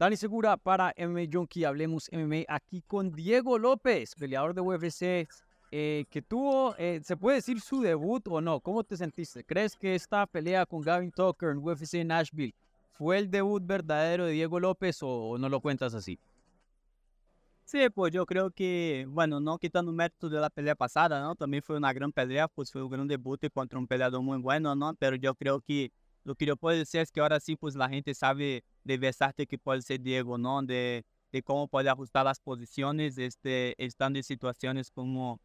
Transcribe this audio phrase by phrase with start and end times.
[0.00, 5.28] Dani Segura para MMA Junkie, hablemos MMA aquí con Diego López, peleador de UFC,
[5.70, 8.60] eh, que tuvo, eh, ¿se puede decir su debut o no?
[8.60, 9.44] ¿Cómo te sentiste?
[9.44, 12.54] ¿Crees que esta pelea con Gavin Tucker en UFC Nashville
[12.92, 16.18] fue el debut verdadero de Diego López o, no lo cuentas así?
[17.66, 21.34] Sí, pues yo creo que, bueno, no quitando mérito de la pelea pasada, ¿no?
[21.34, 24.74] También fue una gran pelea, pues fue un gran debut contra un peleador muy bueno,
[24.74, 24.94] ¿no?
[24.94, 25.92] Pero yo creo que
[26.24, 29.46] lo que yo puedo decir es que ahora sí, pues la gente sabe de Versace
[29.46, 30.62] que puede ser Diego, ¿no?
[30.62, 35.40] De, de cómo puede ajustar las posiciones, este, estando en situaciones como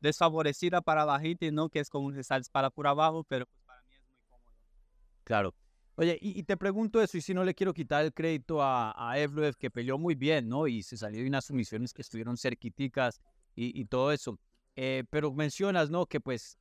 [0.00, 1.68] desfavorecida para la gente, ¿no?
[1.68, 4.52] Que es como se sale para por abajo, pero pues para mí es muy cómodo.
[5.24, 5.54] Claro.
[5.96, 9.18] Oye, y, te pregunto eso, y si no le quiero quitar el crédito a, a
[9.18, 10.68] Evloev, que peleó muy bien, ¿no?
[10.68, 13.20] Y se salió de unas sumisiones que estuvieron cerquiticas
[13.56, 14.38] y, y todo eso.
[14.76, 16.06] Eh, pero mencionas, ¿no?
[16.06, 16.56] Que pues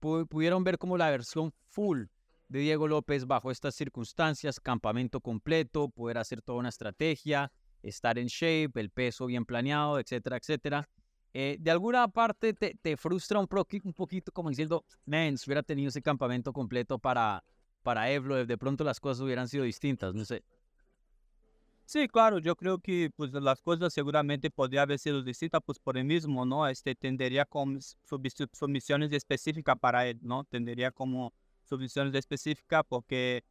[0.00, 2.06] pudieron ver como la versión full
[2.48, 7.50] de Diego López bajo estas circunstancias, campamento completo, poder hacer toda una estrategia,
[7.82, 10.88] estar en shape, el peso bien planeado, etcétera, etcétera.
[11.32, 13.48] Eh, de alguna parte te, te frustra un,
[13.84, 17.42] un, poquito como diciendo, man, si hubiera tenido ese campamento completo para,
[17.82, 20.44] para Evlo, de pronto las cosas hubieran sido distintas, no sé.
[21.86, 25.98] Sí, claro, yo creo que pues las cosas seguramente podrían haber sido distintas pues por
[25.98, 26.66] el mismo, ¿no?
[26.66, 27.78] Este tendría como
[28.52, 30.44] sumisiones específicas para él, ¿no?
[30.44, 31.34] Tendría como
[31.64, 33.44] submisiones específicas porque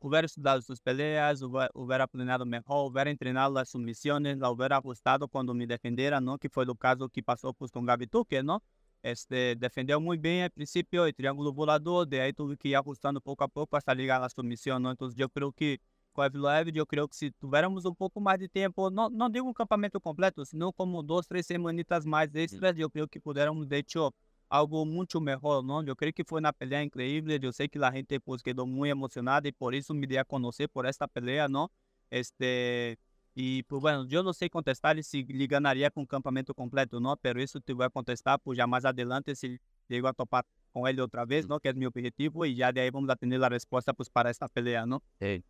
[0.00, 5.54] hubiera estudado sus peleas, hubiera planeado mejor, hubiera entrenado las sumisiones, la hubiera ajustado cuando
[5.54, 6.38] me defendiera, ¿no?
[6.38, 8.62] Que fue el caso que pasó pues, con Gabi Tuque, ¿no?
[9.02, 13.20] Este, defendeu muy bien al principio el triángulo volador, de ahí tuve que ir ajustando
[13.20, 14.90] poco a poco hasta llegar a sumisión, ¿no?
[14.90, 15.80] Entonces yo creo que
[16.12, 19.46] con Evloev, yo creo que si tuviéramos un poco más de tiempo, no, no digo
[19.46, 23.78] un campamento completo, sino como dos, tres semanitas más extras, yo creo que pudiéramos de
[23.78, 24.12] hecho
[24.48, 25.82] algo mucho mejor, ¿no?
[25.82, 27.38] Yo creo que fue una pelea increíble.
[27.38, 30.24] Yo sé que la gente pues quedó muy emocionada y por eso me di a
[30.24, 31.70] conocer por esta pelea, ¿no?
[32.10, 32.98] Este,
[33.34, 37.16] y pues bueno, yo no sé contestar si le ganaría con campamento completo, ¿no?
[37.16, 40.88] Pero eso te voy a contestar pues ya más adelante si llego a topar con
[40.88, 41.60] él otra vez, ¿no?
[41.60, 44.30] Que es mi objetivo y ya de ahí vamos a tener la respuesta pues para
[44.30, 45.02] esta pelea, ¿no?
[45.20, 45.44] Sí.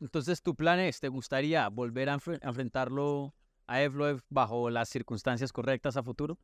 [0.00, 3.34] Entonces, ¿tu plan es, te gustaría volver a, enfrentarlo
[3.66, 6.38] a Evloev bajo las circunstancias correctas a futuro?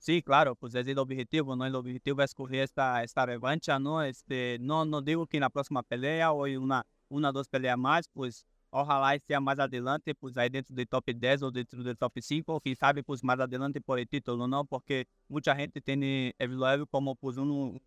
[0.00, 1.66] Sí, claro, pues es el objetivo, ¿no?
[1.66, 4.02] El objetivo es coger esta, esta revancha, ¿no?
[4.02, 7.76] Este, no, no digo que en la próxima pelea o en una, una dos peleas
[7.76, 11.98] más, pues ojalá sea más adelante, pues ahí dentro del top 10 o dentro del
[11.98, 14.64] top 5, o quien sabe, pues más adelante por el título, ¿no?
[14.64, 17.78] Porque mucha gente tiene Evloev como pues un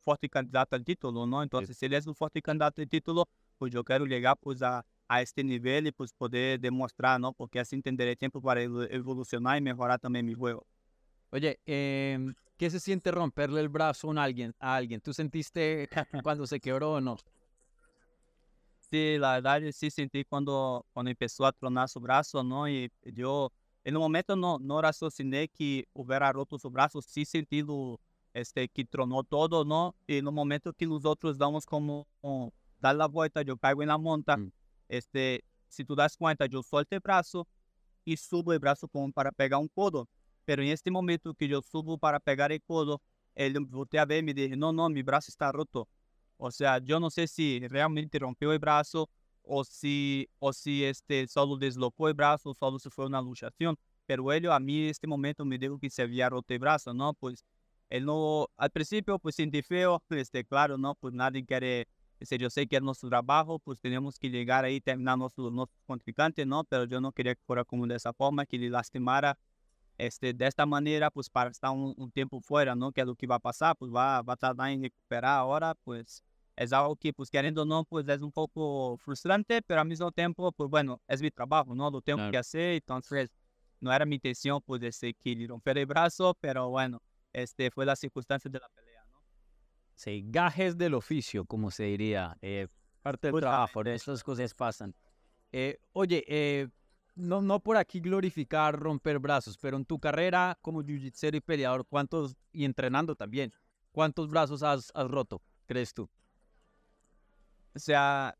[0.00, 1.42] fuerte candidato al título, ¿no?
[1.42, 3.28] Entonces, si él es un fuerte candidato al título,
[3.58, 7.34] pues yo quiero llegar pues a, a este nivel y pues poder demostrar, ¿no?
[7.34, 10.66] Porque así tendré tiempo para evolucionar y mejorar también mi juego.
[11.30, 12.18] Oye, eh,
[12.56, 14.54] ¿qué se siente romperle el brazo a alguien?
[14.58, 15.00] A alguien?
[15.00, 15.88] ¿Tú sentiste
[16.24, 17.16] cuando se quebró o no?
[18.90, 22.68] Sí, la verdad sí sentí cuando, cuando empezó a tronar su brazo, ¿no?
[22.68, 23.52] Y yo
[23.84, 28.00] en un momento no, no raciociné que hubiera roto su brazo, sí sentí lo,
[28.32, 29.94] este, que tronó todo, ¿no?
[30.06, 32.06] Y en un momento que nosotros damos como,
[32.80, 34.52] dar la vuelta, yo caigo en la monta, mm.
[34.88, 37.46] este, si tú das cuenta, yo suelto el brazo
[38.04, 40.08] y subo el brazo como para pegar un codo.
[40.48, 43.02] Pero en este momento que yo subo para pegar el codo,
[43.34, 45.86] él volteó a ver y me dijo, no, no, mi brazo está roto.
[46.38, 49.10] O sea, yo no sé si realmente rompió el brazo
[49.42, 53.76] o si, o si este, solo deslocó el brazo, solo se fue una luchación.
[54.06, 56.94] Pero él a mí en este momento me dijo que se había roto el brazo,
[56.94, 57.12] ¿no?
[57.12, 57.44] Pues
[57.90, 60.94] él no, al principio pues sentí feo, este, claro, ¿no?
[60.94, 61.88] Pues nadie quiere,
[62.20, 65.78] este, yo sé que es nuestro trabajo, pues tenemos que llegar ahí terminar nuestro, nuestro
[65.86, 66.64] contrincante, ¿no?
[66.64, 69.38] Pero yo no quería que fuera como de esa forma, que le lastimara
[69.98, 72.92] este, de esta manera, pues para estar un, un, tiempo fuera, ¿no?
[72.92, 75.74] Que es lo que va a pasar, pues va, va a tardar en recuperar ahora,
[75.74, 76.22] pues
[76.56, 80.10] es algo que, pues queriendo o no, pues es un poco frustrante, pero al mismo
[80.10, 81.90] tiempo, pues bueno, es mi trabajo, ¿no?
[81.90, 82.30] Lo tengo claro.
[82.30, 83.30] que hacer, entonces
[83.80, 87.00] no era mi intención, pues, de que le romper el brazo, pero bueno,
[87.32, 89.20] este fue la circunstancia de la pelea, ¿no?
[89.94, 92.66] Sí, gajes del oficio, como se diría, eh,
[93.02, 94.94] parte del trabajo, esas cosas pasan.
[95.52, 96.68] Eh, oye, eh,
[97.18, 101.84] no, no por aquí glorificar romper brazos, pero en tu carrera como jiu-jitsu y peleador,
[101.86, 103.52] ¿cuántos, y entrenando también,
[103.90, 106.08] cuántos brazos has, has roto, crees tú?
[107.74, 108.36] O sea,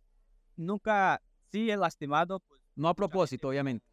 [0.56, 1.20] nunca,
[1.50, 2.40] sí he lastimado.
[2.40, 3.84] Pues, no a propósito, obviamente.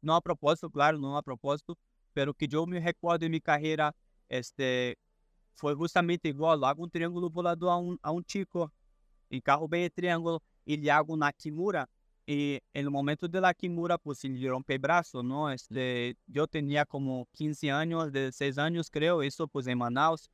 [0.00, 1.76] No a propósito, claro, no a propósito,
[2.12, 3.94] pero que yo me recuerdo en mi carrera,
[4.28, 4.96] este,
[5.54, 8.72] fue justamente igual, hago un triángulo volador a un, a un chico,
[9.28, 11.88] en carro bem el triángulo, y le hago una kimura,
[12.30, 15.50] y en el momento de la Kimura, pues si rompe brazo, ¿no?
[15.50, 20.28] Este, yo tenía como 15 años, 16 años creo, eso pues en Manaus.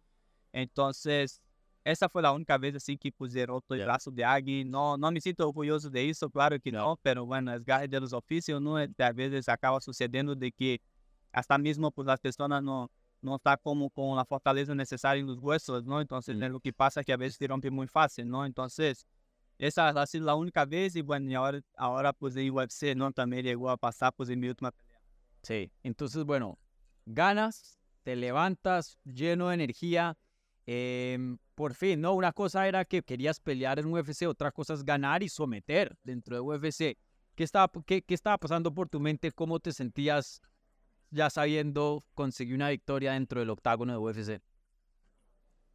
[0.51, 1.41] Entonces,
[1.85, 3.87] esa fue la única vez así que pues he roto el yeah.
[3.87, 4.73] brazo de alguien.
[4.73, 7.87] No, no me siento orgulloso de eso, claro que no, no pero bueno, es gaje
[7.87, 8.77] de los oficios, ¿no?
[8.81, 10.81] Este, a veces acaba sucediendo de que
[11.31, 12.91] hasta mismo pues las personas no,
[13.23, 16.01] no están como con la fortaleza necesaria en los huesos, ¿no?
[16.01, 16.43] Entonces, mm.
[16.47, 18.45] lo que pasa es que a veces se rompe muy fácil, ¿no?
[18.45, 19.07] Entonces
[19.59, 23.13] essa ha sido a única vez e bueno, y ahora, ahora pues en UFC, ¿no?
[23.13, 25.01] También llegó a pasar pues en mi última pelea.
[25.43, 26.59] Sí, entonces bueno,
[27.07, 30.17] ganas, te levantas lleno de energía.
[30.67, 32.15] Eh, por fin, ¿no?
[32.15, 36.35] Una cosa era que querías pelear en UFC, otra cosa es ganar y someter dentro
[36.35, 36.99] de UFC.
[37.35, 39.31] ¿Qué estaba, qué, qué estaba pasando por tu mente?
[39.33, 40.41] ¿Cómo te sentías
[41.11, 44.43] ya sabiendo conseguir una victoria dentro del octágono de UFC?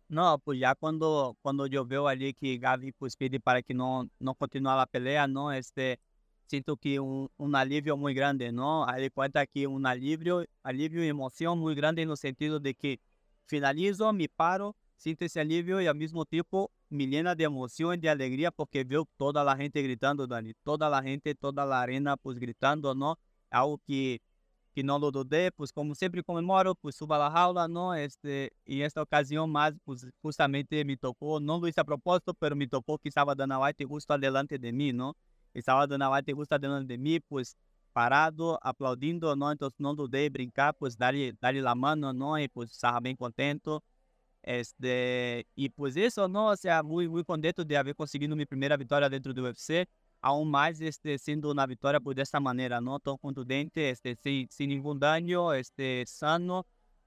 [0.10, 4.34] Não, pues já quando quando veo ali que Gavi pues pede para que não não
[4.34, 6.00] continuar a pelea, não, este
[6.48, 8.84] sinto que um, alívio muito grande, não?
[8.90, 13.00] Aí conta que um alívio, alívio emoção muito grande no sentido de que
[13.46, 17.98] finalizo, me paro, sinto esse alívio e ao mesmo tempo me llena de emoção e
[17.98, 22.18] de alegria porque veo toda a gente gritando, Dani, toda a gente, toda a arena
[22.18, 23.16] pues gritando, não?
[23.52, 24.20] Algo que
[24.74, 27.94] que não lo dudé, como sempre comemoro, suba a la jaula, ¿no?
[27.96, 32.68] Este, y esta ocasión más, pues justamente me tocó, no lo a propósito, pero me
[32.68, 35.16] tocó que estaba Dana White justo adelante de mí, ¿no?
[35.54, 37.58] Estaba Dana White justo adelante de mí, pues
[37.94, 39.52] parado, aplaudindo, ¿no?
[39.52, 42.40] Entonces no dudé brincar, pues darle, la mano, ¿no?
[42.40, 43.84] Y pues estaba bien contento.
[44.42, 46.48] Este, y pues eso, ¿no?
[46.48, 49.88] O sea, muy, contento de haber conseguido mi primera victoria dentro do UFC
[50.22, 54.68] aún mais este, sendo na vitória por dessa maneira, não tão contundente, este, sem, sem
[54.68, 56.66] nenhum dano, este, sano.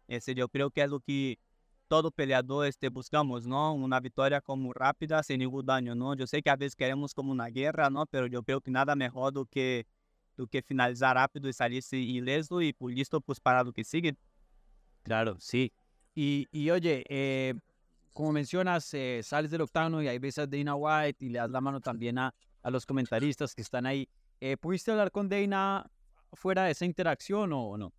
[0.09, 1.39] Este, eu creio que é o que
[1.89, 3.77] todo peleador este, buscamos, não?
[3.77, 6.15] Uma vitória como rápida, sem nenhum dano, não?
[6.15, 8.07] Eu sei que às vezes queremos como na guerra, não?
[8.11, 9.85] Mas eu creio que nada melhor do que
[10.35, 14.17] do que finalizar rápido e salir ileso e por listo pues para lo que sigue.
[15.03, 15.71] Claro, sí.
[16.15, 17.55] Y, y oye, eh,
[18.13, 21.51] como mencionas, eh, sales del octavo y hay veces a Dana White y le das
[21.51, 24.09] la mano también a, a los comentaristas que están ahí.
[24.41, 25.91] Eh, ¿Pudiste hablar con Dana
[26.33, 27.93] fuera de esa interacción o no?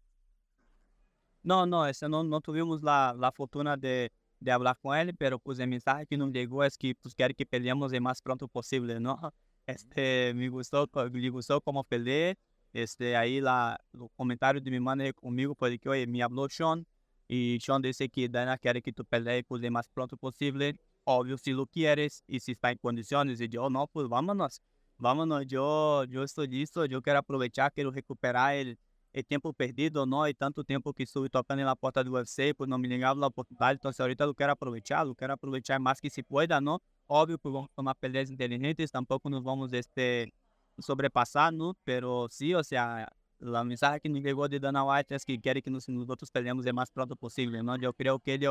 [1.44, 5.40] No, no, ese no, no tuvimos la, la fortuna de, de, hablar con él, pero
[5.40, 8.48] pues el mensaje que nos llegó es que pues quiere que peleemos lo más pronto
[8.48, 9.20] posible, ¿no?
[9.66, 12.38] Este, me gustó, me gustó como peleé,
[12.74, 16.86] este, ahí la, los comentarios de mi manager conmigo fue que, oye, me habló Sean,
[17.30, 20.76] y Sean dice que Dana quiere que tú pelees pues lo más pronto posible,
[21.06, 24.62] óbvio, se lo quieres e se está em condições, e eu, não, pues vámonos,
[24.98, 25.64] vámonos, eu,
[26.12, 30.64] eu estou listo, eu quero aproveitar, quero recuperar o, o tempo perdido, não, e tanto
[30.64, 33.92] tempo que estou tocando na porta do UFC, pues não me ligava a oportunidade, então
[33.98, 37.70] ahorita eu quero aproveitar, eu quero aproveitar mais que se pueda, não, óbvio que vamos
[37.76, 40.34] tomar peleas inteligentes, tampouco nos vamos este,
[40.80, 43.08] sobrepassar, não, pero sí, o sea,
[43.42, 46.66] a mensagem que nos chegou de Dana White é que quer que nos, outros peleemos
[46.66, 48.46] o mais pronto possível, eu creio que ele,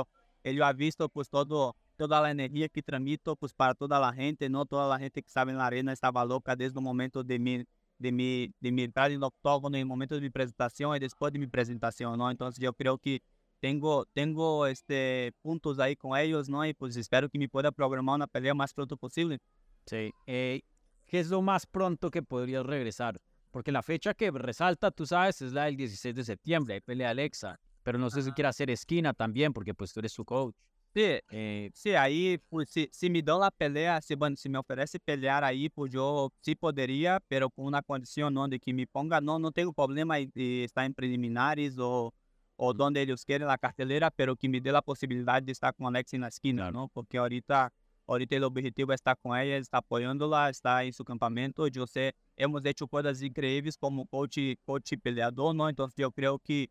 [0.44, 4.48] ele ha visto, pues, todo toda a energia que transmito pues, para toda a gente,
[4.48, 7.64] não toda a gente que estava na arena estava louca desde o momento de mi,
[7.96, 11.38] de mi, de mi entrar no octógono, no momento de minha apresentação e depois de
[11.38, 12.30] minha apresentação, não?
[12.30, 13.22] Então, eu creio que
[13.60, 16.64] tenho tenho este pontos aí com eles, não?
[16.64, 19.38] E pues espero que me pueda programar uma pelea mais pronto possível.
[19.86, 20.12] Sí.
[20.26, 20.62] Eh,
[21.06, 23.20] ¿Qué es lo más pronto que podrías regresar?
[23.52, 27.10] Porque la fecha que resalta, tú sabes, es la del 16 de septiembre, hay pelea
[27.10, 27.60] Alexa.
[27.84, 30.56] Pero no sé si quiere hacer esquina también, porque pues tú eres su coach.
[30.94, 34.98] Se, eh, se aí, se, se me dão a pelea, se, bueno, se me oferece
[34.98, 39.18] pelear aí, pues eu sim poderia, pero com uma condição não de que me ponga,
[39.18, 42.12] não, não tenho problema de estar em preliminares ou,
[42.58, 45.86] ou onde eles querem na cartelera, pero que me dê a possibilidade de estar com
[45.86, 46.90] Alex na esquina, não?
[46.90, 47.72] Porque ahorita,
[48.06, 51.66] ahorita o objetivo é estar com ela, estar apoiando-la, estar em seu campamento.
[51.74, 55.70] Eu sei, hemos hecho coisas incríveis como coach, coach peleador, não?
[55.70, 56.68] Então eu creio que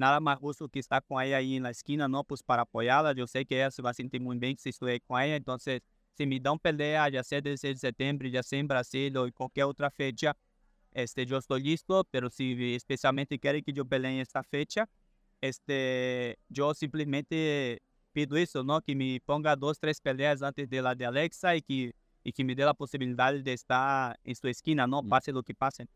[0.00, 3.12] nada mais justo que estar com ela aí na esquina, não, pues para apoiá-la.
[3.16, 5.36] Eu sei que ela se vai sentir muito bem se estiver com ela.
[5.36, 5.80] Então, se
[6.26, 9.90] me dão pelea, já seja 16 de setembro, já seja em Brasil ou qualquer outra
[9.90, 10.34] fecha,
[10.92, 14.88] este, eu estou listo, mas se especialmente querem que eu pelee esta fecha,
[15.40, 17.80] este, eu simplesmente
[18.12, 21.62] pido isso, não, que me ponga duas, três peleas antes de la de Alexa e
[21.62, 25.42] que e que me dê a possibilidade de estar em sua esquina, não, passe o
[25.42, 25.88] que passe.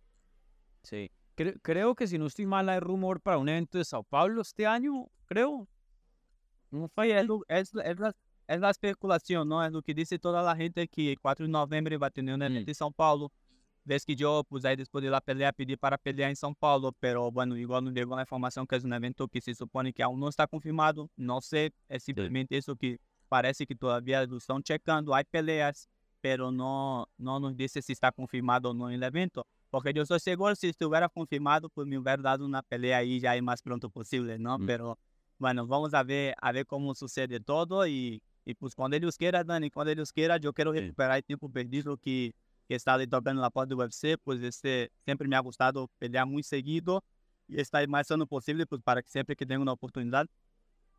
[1.36, 1.52] Sim.
[1.62, 4.66] creo que si no estoy mal hay rumor para un evento de Sao Paulo este
[4.66, 5.68] año, creo.
[6.70, 8.14] No fue, es, es, es, la,
[8.48, 9.64] es la especulación, ¿no?
[9.64, 12.42] Es lo que dice toda la gente que 4 de noviembre va a tener un
[12.42, 12.70] evento mm.
[12.70, 13.32] en São Paulo.
[13.84, 16.90] Ves que yo, pues ahí después de la pelea, pedí para pelear en São Paulo,
[16.98, 20.02] pero bueno, igual no llegó la información que es un evento que se supone que
[20.02, 21.10] aún no está confirmado.
[21.16, 22.98] No sé, es simplemente eso que
[23.28, 25.14] parece que todavía lo están checando.
[25.14, 25.88] Hay peleas,
[26.20, 29.46] pero no, no nos dice si está confirmado o no el evento.
[29.74, 33.34] Porque eu sou seguro se estiver confirmado, por me hubiera dado uma pelea aí já
[33.34, 34.56] é mais pronto possível, não?
[34.56, 34.66] Mm.
[34.66, 34.96] Pero,
[35.36, 39.16] bueno, vamos a ver, a ver como sucede todo e E pues quando ele os
[39.16, 42.32] queira, Dani, quando ele os queira, eu quero recuperar o tempo perdido que,
[42.68, 46.24] que está ali tocando na porta do UFC, pois este sempre me ha gostado pelear
[46.24, 47.02] muito seguido
[47.48, 50.28] e está mais sendo possível pues, para que sempre que tenha uma oportunidade.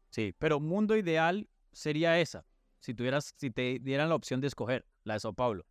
[0.09, 2.43] Sí, pero mundo ideal sería esa,
[2.79, 5.65] si tuvieras, si te dieran la opción de escoger, la de Sao Paulo.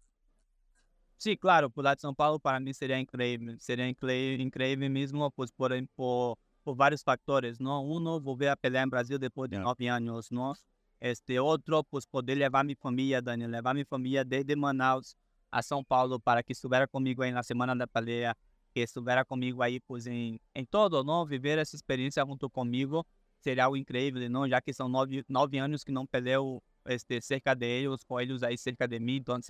[1.25, 5.51] Sim, claro, pular de São Paulo para mim seria incrível, seria incrível, incrível mesmo, pois
[5.51, 7.83] por, por, por vários fatores, não?
[7.83, 10.53] Um, volver a pelear em Brasil depois de nove anos, não?
[11.01, 15.17] Este outro, pues poder levar minha família, Daniel, levar minha família desde Manaus
[15.51, 18.37] a São Paulo para que estivesse comigo aí na semana da peleia,
[18.75, 21.25] que estivesse comigo aí, pues em, em todo, não?
[21.25, 23.03] Viver essa experiência junto comigo
[23.41, 24.47] seria algo incrível, não?
[24.47, 28.59] Já que são nove, nove anos que não peleo este, cerca de com eles aí
[28.59, 29.41] cerca de mim, então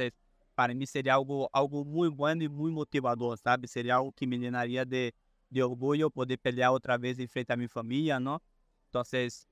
[0.54, 3.68] para mim seria algo algo muito bom e muito motivador, sabe?
[3.68, 5.12] Seria algo que me llenaria de,
[5.50, 8.40] de orgulho poder pelear outra vez em frente à minha família, não?
[8.88, 9.02] Então,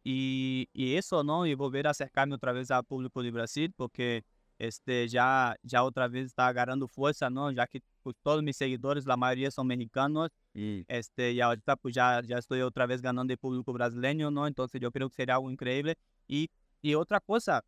[0.05, 4.23] e, e isso não, e volver a acercar-me outra vez ao público do Brasil, porque
[4.57, 7.53] este já já outra vez está agarrando força, não?
[7.53, 11.93] Já que pues, todos meus seguidores, a maioria são mexicanos, e este e ahorita pues
[11.95, 14.47] já já estou outra vez ganhando o público brasileiro, não?
[14.47, 15.95] Então, eu creio que seria algo incrível.
[16.29, 16.49] E
[16.85, 17.63] e outra coisa,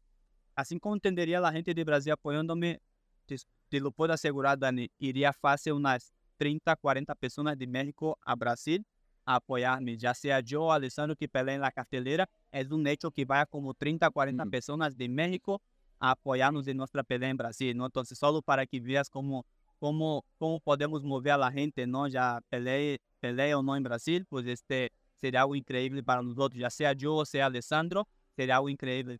[0.56, 2.80] assim como entenderia a gente de Brasil apoiando-me,
[3.26, 3.36] te,
[3.68, 8.84] te lo puedo asegurar, Dani, iria fácil umas 30, 40 pessoas de México a Brasil
[9.26, 9.98] a apoiar-me.
[9.98, 13.72] Já seja eu ou Alessandro que peleia na cartelera, é um hecho que vai como
[13.74, 15.60] 30, 40 pessoas de México
[15.98, 17.74] a apoiar-nos em nossa peleia em Brasil.
[17.74, 17.86] Não?
[17.86, 19.44] Então, só para que veas como
[19.80, 22.08] como como podemos mover a gente, não?
[22.08, 26.60] Já peleia, peleia ou não em Brasil, pois este seria algo incrível para nós outros,
[26.60, 29.18] já seja eu ou seja Alessandro, seria algo incrível.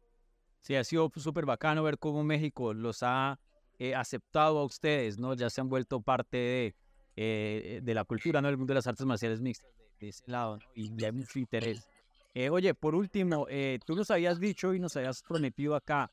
[0.62, 3.38] Sí, ha sido súper bacano ver cómo México los ha
[3.78, 5.34] eh, aceptado a ustedes, ¿no?
[5.34, 6.74] Ya se han vuelto parte de,
[7.16, 8.48] eh, de la cultura, ¿no?
[8.48, 10.64] El mundo de las artes marciales mixtas de, ese lado, ¿no?
[10.74, 11.86] Y hay mucho interés.
[12.34, 16.10] Eh, oye, por último, eh, tú nos habías dicho y nos habías prometido acá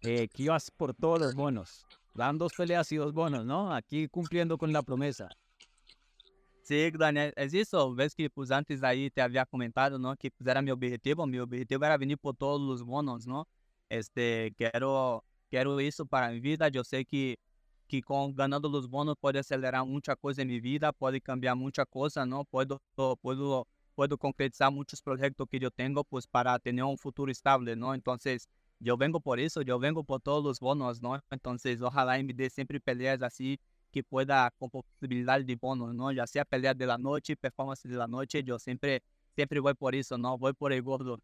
[0.00, 1.84] eh, que ibas por todos los bonos.
[2.14, 3.74] Dan dos peleas y dos bonos, ¿no?
[3.74, 5.28] Aquí cumpliendo con la promesa.
[6.62, 7.92] Sí, Daniel, es eso.
[7.94, 10.16] Ves que pues antes ahí te había comentado, ¿no?
[10.16, 11.26] Que pues era mi objetivo.
[11.26, 13.48] Mi objetivo era venir por todos los bonos, ¿no?
[13.88, 16.70] Este, quero quero isso para minha vida.
[16.72, 17.38] Eu sei que
[17.88, 21.86] que com ganhando os bônus pode acelerar muita coisa em minha vida, pode cambiar muita
[21.86, 22.44] coisa, não?
[22.44, 27.74] Posso posso posso concretizar muitos projetos que eu tenho, pues para ter um futuro estável,
[27.76, 27.94] não?
[27.94, 28.16] Então,
[28.84, 31.18] eu venho por isso, eu venho por todos os bônus, não?
[31.32, 33.56] Então, ojalá me dê sempre peleas assim
[33.90, 36.12] que pueda com possibilidade de bônus, não?
[36.12, 39.00] Já seja pelea de la noite, performance de la noite, eu sempre
[39.34, 40.36] sempre vou por isso, não?
[40.36, 41.22] Vou por el gordo.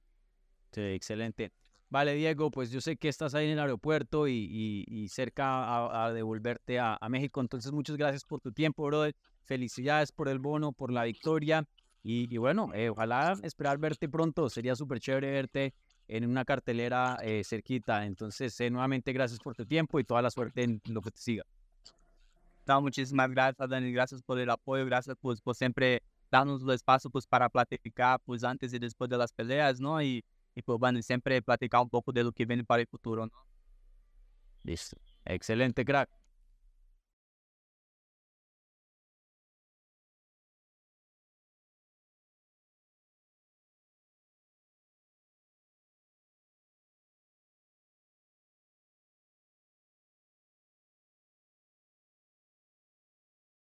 [0.72, 1.50] Sí, excelente.
[1.92, 6.80] Vale, Diego, pues yo sé que estás ahí en el aeropuerto y, cerca a, devolverte
[6.80, 7.42] a, México.
[7.42, 9.14] Entonces, muchas gracias por tu tiempo, brother.
[9.44, 11.68] Felicidades por el bono, por la victoria.
[12.02, 14.48] Y, bueno, eh, ojalá esperar verte pronto.
[14.48, 15.74] Sería súper chévere verte
[16.08, 18.06] en una cartelera eh, cerquita.
[18.06, 21.18] Entonces, eh, nuevamente, gracias por tu tiempo y toda la suerte en lo que te
[21.18, 21.44] siga.
[22.62, 23.92] Então, muchísimas gracias, Dani.
[23.92, 24.86] Gracias por el apoyo.
[24.86, 29.18] Gracias pues, por siempre darnos el espacio pues, para platicar pues, antes y después de
[29.18, 30.00] las peleas, ¿no?
[30.00, 30.24] Y
[30.60, 33.32] pues bueno, siempre platicar un poco de que viene para el futuro, ¿no?
[34.64, 34.96] Listo.
[35.24, 36.21] Excelente, crack.